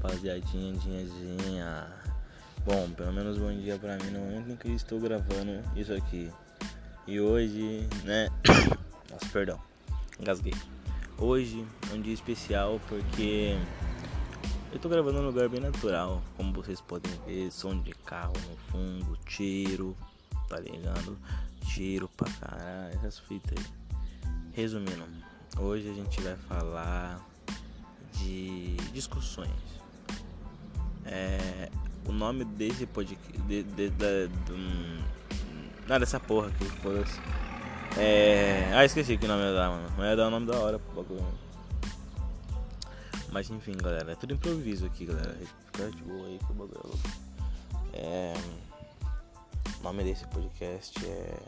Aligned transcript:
rapaziadinha, 0.00 0.72
dinha, 0.74 1.04
dinha. 1.04 1.86
Bom, 2.64 2.90
pelo 2.90 3.12
menos 3.12 3.38
bom 3.38 3.52
dia 3.52 3.78
pra 3.78 3.96
mim 3.96 4.10
no 4.10 4.20
momento 4.20 4.50
em 4.50 4.56
que 4.56 4.68
eu 4.68 4.74
estou 4.74 5.00
gravando 5.00 5.62
isso 5.76 5.92
aqui. 5.92 6.30
E 7.06 7.20
hoje, 7.20 7.88
né? 8.04 8.28
Nossa, 9.10 9.26
perdão, 9.32 9.60
engasguei. 10.18 10.54
Hoje 11.18 11.66
é 11.90 11.94
um 11.94 12.00
dia 12.00 12.14
especial 12.14 12.80
porque 12.88 13.56
eu 14.72 14.78
tô 14.78 14.88
gravando 14.88 15.20
num 15.20 15.26
lugar 15.26 15.48
bem 15.48 15.60
natural, 15.60 16.22
como 16.36 16.52
vocês 16.52 16.80
podem 16.80 17.12
ver, 17.26 17.50
som 17.50 17.80
de 17.80 17.92
carro 17.92 18.34
no 18.48 18.56
fundo, 18.70 19.18
tiro, 19.26 19.96
tá 20.48 20.58
ligado? 20.60 21.18
Tiro 21.66 22.08
pra 22.16 22.30
caralho, 22.32 22.94
essas 22.94 23.18
fitas 23.18 23.58
aí. 23.58 23.64
Resumindo, 24.52 25.04
hoje 25.58 25.88
a 25.88 25.94
gente 25.94 26.20
vai 26.20 26.36
falar 26.36 27.29
de 28.20 28.76
discussões. 28.92 29.50
É, 31.04 31.68
o 32.06 32.12
nome 32.12 32.44
desse 32.44 32.86
podcast. 32.86 33.32
De, 33.42 33.62
de, 33.62 33.90
de, 33.90 34.28
de, 34.28 34.52
um, 34.52 35.98
dessa 35.98 36.20
porra 36.20 36.48
aqui, 36.48 36.64
foda-se. 36.64 37.18
É. 37.98 38.70
Ah, 38.74 38.84
esqueci 38.84 39.16
que 39.16 39.26
nome 39.26 39.42
ia 39.42 39.52
dar, 39.52 39.70
mano. 39.70 39.88
Não 39.96 40.04
ia 40.04 40.16
dar 40.16 40.28
o 40.28 40.30
nome 40.30 40.46
da 40.46 40.56
hora 40.58 40.78
pro 40.78 41.02
bagulho. 41.02 41.26
Mas 43.32 43.48
enfim, 43.50 43.72
galera, 43.76 44.12
é 44.12 44.14
tudo 44.14 44.34
improviso 44.34 44.86
aqui, 44.86 45.06
galera. 45.06 45.36
Fica 45.66 45.90
de 45.90 46.02
boa 46.02 46.26
aí 46.26 46.38
que 46.38 46.52
o 46.52 46.54
bagulho 46.54 46.80
é 46.82 46.86
louco. 46.86 47.10
É. 47.92 48.34
O 49.80 49.82
nome 49.82 50.04
desse 50.04 50.26
podcast 50.26 51.04
é. 51.04 51.38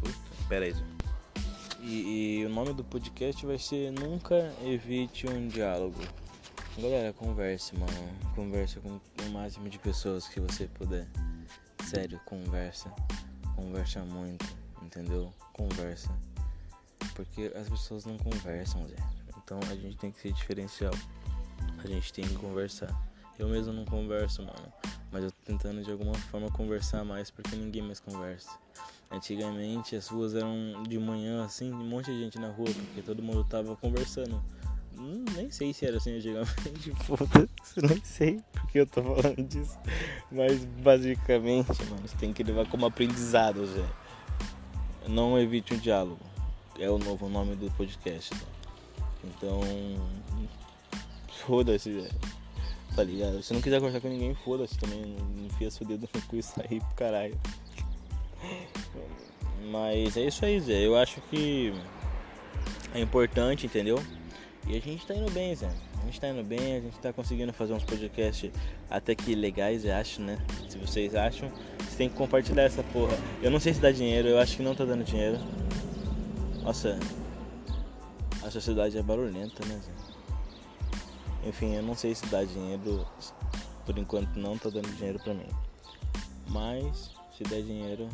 Puta, 0.00 0.48
pera 0.48 0.64
aí. 0.64 0.97
E, 1.88 2.40
e 2.40 2.44
o 2.44 2.50
nome 2.50 2.74
do 2.74 2.84
podcast 2.84 3.46
vai 3.46 3.58
ser 3.58 3.90
Nunca 3.92 4.54
Evite 4.62 5.26
um 5.26 5.48
Diálogo. 5.48 5.98
Galera, 6.76 7.14
converse, 7.14 7.74
mano. 7.78 7.90
Converse 8.34 8.78
com 8.78 9.00
o 9.26 9.30
máximo 9.30 9.70
de 9.70 9.78
pessoas 9.78 10.28
que 10.28 10.38
você 10.38 10.66
puder. 10.66 11.08
Sério, 11.86 12.20
conversa. 12.26 12.92
Conversa 13.56 14.00
muito, 14.00 14.44
entendeu? 14.82 15.32
Conversa. 15.54 16.14
Porque 17.14 17.50
as 17.56 17.70
pessoas 17.70 18.04
não 18.04 18.18
conversam, 18.18 18.86
Zé. 18.86 18.96
Então 19.38 19.58
a 19.70 19.74
gente 19.74 19.96
tem 19.96 20.12
que 20.12 20.20
ser 20.20 20.32
diferencial. 20.32 20.92
A 21.82 21.86
gente 21.86 22.12
tem 22.12 22.28
que 22.28 22.34
conversar. 22.34 22.94
Eu 23.38 23.48
mesmo 23.48 23.72
não 23.72 23.86
converso, 23.86 24.42
mano. 24.42 24.72
Mas 25.10 25.24
eu 25.24 25.30
tô 25.30 25.38
tentando 25.42 25.82
de 25.82 25.90
alguma 25.90 26.12
forma 26.12 26.50
conversar 26.50 27.02
mais 27.02 27.30
porque 27.30 27.56
ninguém 27.56 27.80
mais 27.80 27.98
conversa. 27.98 28.50
Antigamente 29.10 29.96
as 29.96 30.08
ruas 30.08 30.34
eram 30.34 30.82
de 30.82 30.98
manhã 30.98 31.44
assim, 31.44 31.72
um 31.72 31.88
monte 31.88 32.12
de 32.12 32.20
gente 32.20 32.38
na 32.38 32.48
rua, 32.48 32.68
porque 32.68 33.02
todo 33.02 33.22
mundo 33.22 33.44
tava 33.44 33.74
conversando. 33.76 34.42
Hum, 34.98 35.24
nem 35.34 35.50
sei 35.50 35.72
se 35.72 35.86
era 35.86 35.96
assim 35.96 36.16
antigamente, 36.16 36.90
foda-se, 37.04 37.80
nem 37.80 38.04
sei 38.04 38.42
porque 38.68 38.80
eu 38.80 38.86
tô 38.86 39.02
falando 39.02 39.42
disso. 39.42 39.78
Mas 40.30 40.62
basicamente, 40.64 41.68
mano, 41.84 42.06
você 42.06 42.16
tem 42.18 42.32
que 42.34 42.42
levar 42.42 42.68
como 42.68 42.84
aprendizado, 42.84 43.66
Zé. 43.66 43.84
Não 45.08 45.38
evite 45.38 45.72
o 45.72 45.78
diálogo. 45.78 46.20
É 46.78 46.90
o 46.90 46.98
novo 46.98 47.28
nome 47.30 47.56
do 47.56 47.70
podcast. 47.72 48.34
Né? 48.34 48.40
Então. 49.24 49.60
Foda-se, 51.46 51.90
velho. 51.90 52.14
Tá 52.94 53.02
ligado? 53.02 53.42
Se 53.42 53.54
não 53.54 53.62
quiser 53.62 53.78
conversar 53.78 54.00
com 54.00 54.08
ninguém, 54.08 54.34
foda-se 54.34 54.76
também. 54.78 55.16
Enfia 55.46 55.70
seu 55.70 55.86
dedo 55.86 56.08
no 56.12 56.22
cu 56.22 56.36
e 56.36 56.42
sair 56.42 56.80
pro 56.80 56.94
caralho. 56.94 57.40
Mas 59.70 60.16
é 60.16 60.22
isso 60.22 60.44
aí, 60.44 60.60
Zé. 60.60 60.86
Eu 60.86 60.96
acho 60.96 61.20
que 61.22 61.72
é 62.94 63.00
importante, 63.00 63.66
entendeu? 63.66 63.98
E 64.66 64.76
a 64.76 64.80
gente 64.80 65.06
tá 65.06 65.14
indo 65.14 65.30
bem, 65.30 65.54
Zé. 65.54 65.70
A 66.00 66.04
gente 66.04 66.20
tá 66.20 66.28
indo 66.28 66.44
bem, 66.44 66.76
a 66.76 66.80
gente 66.80 66.98
tá 67.00 67.12
conseguindo 67.12 67.52
fazer 67.52 67.72
uns 67.74 67.84
podcasts 67.84 68.50
até 68.88 69.14
que 69.14 69.34
legais, 69.34 69.84
eu 69.84 69.94
acho, 69.94 70.22
né? 70.22 70.38
Se 70.68 70.78
vocês 70.78 71.14
acham, 71.14 71.50
vocês 71.78 71.96
têm 71.96 72.08
que 72.08 72.14
compartilhar 72.16 72.62
essa 72.62 72.82
porra. 72.84 73.16
Eu 73.42 73.50
não 73.50 73.60
sei 73.60 73.74
se 73.74 73.80
dá 73.80 73.90
dinheiro, 73.90 74.28
eu 74.28 74.38
acho 74.38 74.56
que 74.56 74.62
não 74.62 74.74
tá 74.74 74.84
dando 74.84 75.04
dinheiro. 75.04 75.38
Nossa, 76.62 76.98
a 78.42 78.50
sociedade 78.50 78.96
é 78.96 79.02
barulhenta, 79.02 79.66
né, 79.66 79.80
Zé? 79.84 79.92
Enfim, 81.48 81.74
eu 81.74 81.82
não 81.82 81.94
sei 81.94 82.14
se 82.14 82.26
dá 82.26 82.44
dinheiro. 82.44 83.06
Por 83.84 83.96
enquanto 83.98 84.36
não 84.36 84.56
tá 84.56 84.68
dando 84.68 84.88
dinheiro 84.96 85.18
pra 85.18 85.34
mim. 85.34 85.48
Mas 86.48 87.10
se 87.36 87.42
der 87.44 87.62
dinheiro, 87.62 88.08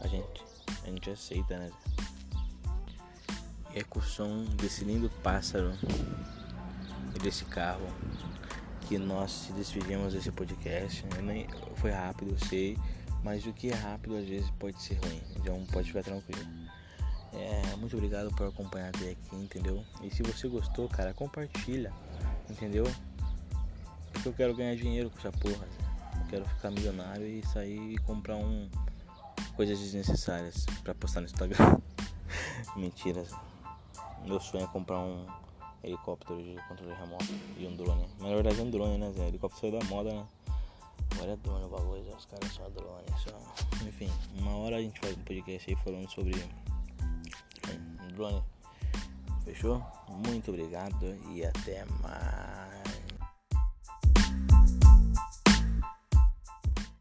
a 0.00 0.06
gente, 0.06 0.44
a 0.82 0.86
gente 0.86 1.10
aceita, 1.10 1.58
né? 1.58 1.70
E 3.74 3.78
é 3.78 3.84
com 3.84 4.00
o 4.00 4.02
som 4.02 4.44
desse 4.56 4.84
lindo 4.84 5.08
pássaro 5.22 5.72
e 7.14 7.18
desse 7.20 7.44
carro 7.44 7.86
que 8.88 8.98
nós 8.98 9.30
se 9.30 9.52
despedimos 9.52 10.12
desse 10.12 10.32
podcast. 10.32 11.04
Nem, 11.22 11.46
foi 11.76 11.92
rápido, 11.92 12.32
eu 12.32 12.38
sei, 12.48 12.76
mas 13.22 13.46
o 13.46 13.52
que 13.52 13.70
é 13.70 13.74
rápido 13.74 14.16
às 14.16 14.26
vezes 14.26 14.50
pode 14.58 14.82
ser 14.82 14.94
ruim, 14.94 15.22
então 15.36 15.64
pode 15.66 15.88
ficar 15.88 16.02
tranquilo. 16.02 16.40
É, 17.32 17.76
muito 17.76 17.96
obrigado 17.96 18.34
por 18.34 18.48
acompanhar 18.48 18.88
até 18.88 19.10
aqui, 19.10 19.36
entendeu? 19.36 19.84
E 20.02 20.10
se 20.10 20.22
você 20.22 20.48
gostou, 20.48 20.88
cara, 20.88 21.14
compartilha, 21.14 21.92
entendeu? 22.48 22.84
Porque 24.12 24.28
eu 24.28 24.32
quero 24.32 24.56
ganhar 24.56 24.74
dinheiro 24.74 25.10
com 25.10 25.18
essa 25.18 25.30
porra. 25.30 25.68
Eu 26.18 26.26
quero 26.28 26.44
ficar 26.48 26.72
milionário 26.72 27.26
e 27.26 27.46
sair 27.46 27.92
e 27.92 27.98
comprar 27.98 28.36
um 28.36 28.68
coisas 29.60 29.78
desnecessárias 29.78 30.64
para 30.82 30.94
postar 30.94 31.20
no 31.20 31.26
Instagram. 31.26 31.78
Mentiras. 32.76 33.28
Meu 34.24 34.40
sonho 34.40 34.64
é 34.64 34.66
comprar 34.66 35.00
um 35.00 35.26
helicóptero 35.84 36.42
de 36.42 36.56
controle 36.66 36.94
remoto 36.94 37.26
e 37.58 37.66
um 37.66 37.76
drone. 37.76 38.08
Mas 38.18 38.30
na 38.30 38.36
verdade 38.36 38.58
é 38.58 38.62
um 38.62 38.70
drone, 38.70 38.96
né, 38.96 39.12
Zé? 39.12 39.28
Helicóptero 39.28 39.60
saiu 39.60 39.78
da 39.78 39.86
moda, 39.86 40.14
né? 40.14 40.26
Agora 41.12 41.32
é 41.32 41.36
drone 41.36 41.66
o 41.66 41.68
bagulho, 41.68 42.16
os 42.16 42.24
caras 42.24 42.50
só 42.50 42.70
drone. 42.70 43.04
Só... 43.22 43.86
Enfim, 43.86 44.10
uma 44.38 44.56
hora 44.56 44.76
a 44.76 44.80
gente 44.80 44.98
faz 44.98 45.14
um 45.14 45.24
podcast 45.24 45.70
aí 45.70 45.76
falando 45.84 46.08
sobre 46.08 46.42
drone. 48.14 48.42
Fechou? 49.44 49.84
Muito 50.08 50.52
obrigado 50.52 51.18
e 51.34 51.44
até 51.44 51.84
mais. 52.00 52.69